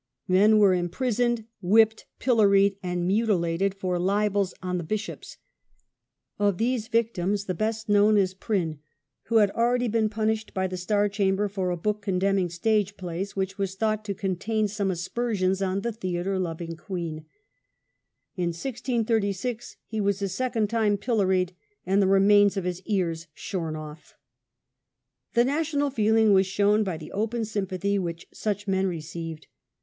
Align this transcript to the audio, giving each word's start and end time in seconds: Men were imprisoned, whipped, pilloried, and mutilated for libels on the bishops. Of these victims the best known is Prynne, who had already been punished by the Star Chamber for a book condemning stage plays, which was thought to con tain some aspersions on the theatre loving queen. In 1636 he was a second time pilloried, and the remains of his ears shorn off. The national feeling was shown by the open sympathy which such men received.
Men 0.27 0.57
were 0.57 0.73
imprisoned, 0.73 1.45
whipped, 1.61 2.07
pilloried, 2.17 2.75
and 2.81 3.05
mutilated 3.05 3.75
for 3.75 3.99
libels 3.99 4.51
on 4.59 4.79
the 4.79 4.83
bishops. 4.83 5.37
Of 6.39 6.57
these 6.57 6.87
victims 6.87 7.45
the 7.45 7.53
best 7.53 7.87
known 7.87 8.17
is 8.17 8.33
Prynne, 8.33 8.79
who 9.25 9.35
had 9.37 9.51
already 9.51 9.87
been 9.87 10.09
punished 10.09 10.55
by 10.55 10.65
the 10.65 10.75
Star 10.75 11.07
Chamber 11.07 11.47
for 11.47 11.69
a 11.69 11.77
book 11.77 12.01
condemning 12.01 12.49
stage 12.49 12.97
plays, 12.97 13.35
which 13.35 13.59
was 13.59 13.75
thought 13.75 14.03
to 14.05 14.15
con 14.15 14.37
tain 14.37 14.67
some 14.67 14.89
aspersions 14.89 15.61
on 15.61 15.81
the 15.81 15.91
theatre 15.91 16.39
loving 16.39 16.75
queen. 16.75 17.25
In 18.35 18.47
1636 18.55 19.75
he 19.85 20.01
was 20.01 20.19
a 20.23 20.27
second 20.27 20.67
time 20.71 20.97
pilloried, 20.97 21.53
and 21.85 22.01
the 22.01 22.07
remains 22.07 22.57
of 22.57 22.63
his 22.63 22.81
ears 22.87 23.27
shorn 23.35 23.75
off. 23.75 24.15
The 25.35 25.45
national 25.45 25.91
feeling 25.91 26.33
was 26.33 26.47
shown 26.47 26.83
by 26.83 26.97
the 26.97 27.11
open 27.11 27.45
sympathy 27.45 27.99
which 27.99 28.25
such 28.33 28.67
men 28.67 28.87
received. 28.87 29.45